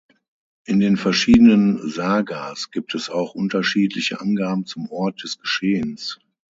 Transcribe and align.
In 0.65 0.79
den 0.79 0.97
verschiedenen 0.97 1.87
Sagas 1.87 2.71
gibt 2.71 2.95
es 2.95 3.11
auch 3.11 3.35
unterschiedliche 3.35 4.19
Angaben 4.19 4.65
zum 4.65 4.89
Ort 4.89 5.21
des 5.21 5.37
Geschehens. 5.37 6.19